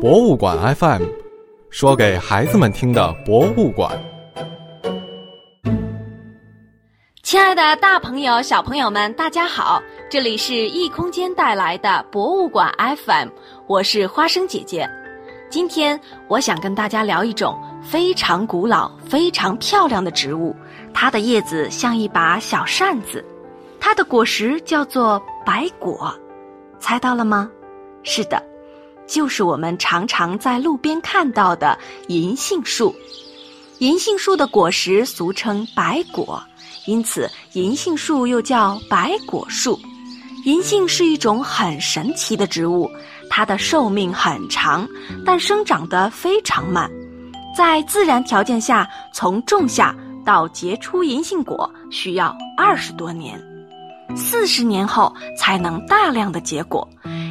[0.00, 1.02] 博物馆 FM，
[1.68, 3.92] 说给孩子们听的博物馆。
[7.22, 9.82] 亲爱的，大朋友、小朋友们，大家好！
[10.08, 13.28] 这里是异空间带来的博物馆 FM，
[13.66, 14.88] 我是花生姐姐。
[15.50, 20.56] 今天我想跟大家聊一种非常古老、非常漂亮的植物，
[20.94, 23.22] 它的叶子像一把小扇子，
[23.78, 26.10] 它的果实叫做白果。
[26.78, 27.50] 猜到了吗？
[28.02, 28.42] 是的。
[29.10, 31.76] 就是我们常常在路边看到的
[32.06, 32.94] 银杏树，
[33.78, 36.40] 银杏树的果实俗称白果，
[36.86, 39.76] 因此银杏树又叫白果树。
[40.44, 42.88] 银杏是一种很神奇的植物，
[43.28, 44.88] 它的寿命很长，
[45.26, 46.88] 但生长得非常慢，
[47.54, 49.92] 在自然条件下，从种下
[50.24, 53.42] 到结出银杏果需要二十多年，
[54.14, 56.88] 四十年后才能大量的结果。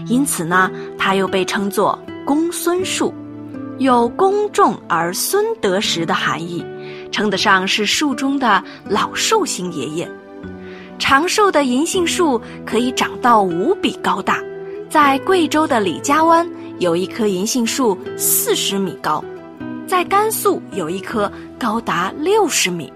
[0.09, 3.13] 因此呢，它又被称作公孙树，
[3.77, 6.65] 有公种而孙得实的含义，
[7.11, 10.09] 称得上是树中的老寿星爷爷。
[10.97, 14.39] 长寿的银杏树可以长到无比高大，
[14.89, 16.45] 在贵州的李家湾
[16.79, 19.23] 有一棵银杏树四十米高，
[19.87, 22.91] 在甘肃有一棵高达六十米，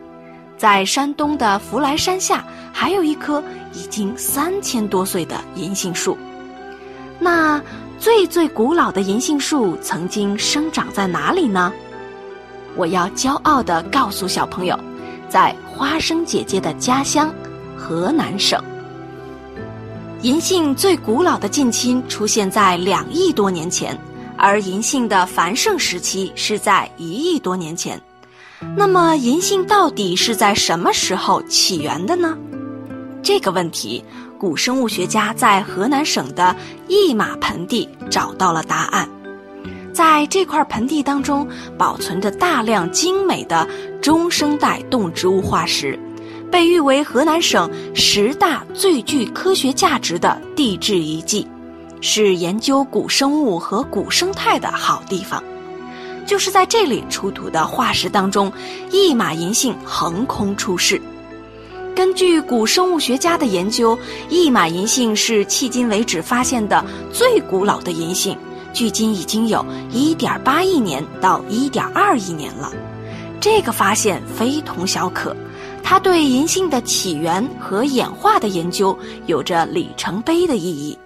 [0.58, 2.44] 在山东的福来山下
[2.74, 6.18] 还有一棵已经三千多岁的银杏树。
[7.20, 7.62] 那
[8.00, 11.72] 最最古老的银杏树曾经生长在哪里呢？
[12.76, 14.78] 我要骄傲地告诉小朋友，
[15.30, 17.34] 在花生姐姐的家乡
[17.78, 18.62] 河南省。
[20.22, 23.98] 银杏最古老的近亲出现在两亿多年前，
[24.38, 28.02] 而银杏的繁盛时期是在一亿多年前。
[28.76, 32.38] 那么，银杏到底是在什么时候起源的呢？
[33.22, 34.04] 这个问题。
[34.44, 36.54] 古生物学家在河南省的
[36.90, 39.08] 一马盆地找到了答案，
[39.94, 43.66] 在这块盆地当中保存着大量精美的
[44.02, 45.98] 中生代动植物化石，
[46.52, 51.48] 被誉为河南省十大最具科学价值的地质遗迹，
[52.02, 55.42] 是研究古生物和古生态的好地方。
[56.26, 58.52] 就是在这里出土的化石当中，
[58.92, 61.02] 一马银杏横空出世。
[61.96, 68.36] 根据古生物学家的研究，一马银杏是迄今为止发现的最古老的银杏，
[68.74, 72.72] 距今已经有1.8亿年到1.2亿年了。
[73.40, 75.36] 这个发现非同小可，
[75.84, 80.98] 它对银杏的起源和演化的研究有着里程碑的意义。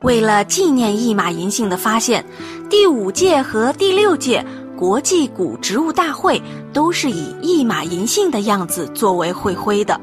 [0.00, 2.24] 为了纪念一马银杏的发现，
[2.68, 4.44] 第五届和第六届。
[4.78, 6.40] 国际古植物大会
[6.72, 10.00] 都是以一马银杏的样子作为会徽的。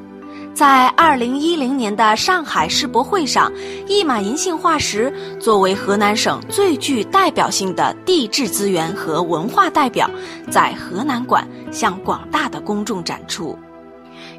[0.54, 3.50] 在二零一零年的上海世博会上，
[3.88, 10.12] 一马银杏化石作为河南省最具代表性的地质资源和文化代表，
[10.52, 13.58] 在河南馆向广大的公众展出。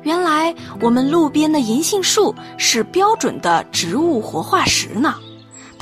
[0.03, 5.15] 原来，我们路边的银杏树是标准的植物活化石呢。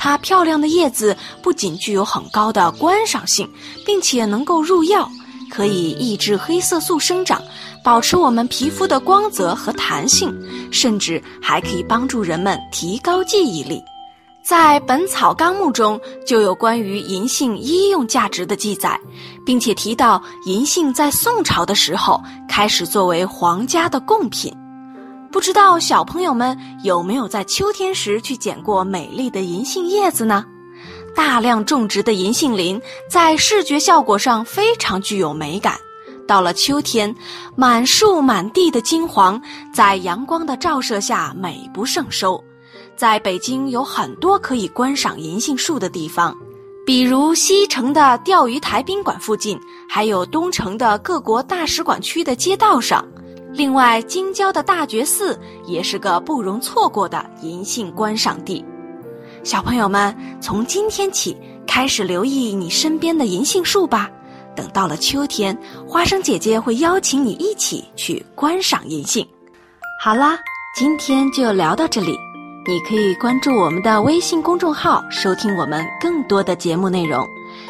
[0.05, 3.49] 它漂亮的叶子不仅具有很高的观赏性，
[3.83, 5.09] 并且能够入药，
[5.49, 7.41] 可以抑制黑色素生长，
[7.83, 10.31] 保持我们皮肤的光泽和弹性，
[10.71, 13.81] 甚至还可以帮助人们提高记忆力。
[14.43, 18.99] 在《本草纲目》中就有关于银杏医用价值的记载，
[19.43, 24.55] 并且提到银杏在宋朝的时候开始作为皇家的贡品。
[25.35, 30.45] 不知道小朋友们有没有在秋天时去捡过美丽的银杏叶子呢？
[31.13, 35.77] 大量种植的银杏林在视觉效果上非常具有美感。
[36.25, 37.13] 到了秋天，
[37.53, 39.39] 满树满地的金黄，
[39.73, 42.41] 在阳光的照射下美不胜收。
[42.95, 46.33] 在北京有很多可以观赏银杏树的地方，
[46.85, 49.59] 比如西城的钓鱼台宾馆附近，
[49.89, 53.05] 还有东城的各国大使馆区的街道上。
[53.55, 58.63] 另外，京郊的大觉寺也是个不容错过的银杏观赏地。
[59.43, 64.11] 小朋友们，从今天起开始留意你身边的银杏树吧。
[64.57, 65.57] 等到了秋天，
[65.87, 69.25] 花生姐姐会邀请你一起去观赏银杏。
[70.01, 70.37] 好啦，
[70.77, 72.17] 今天就聊到这里。
[72.67, 77.25] 你可以关注我们的微信公众号，收听我们更多的节目内容。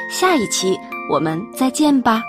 [0.10, 0.76] 下一期
[1.12, 2.24] 我们再见吧。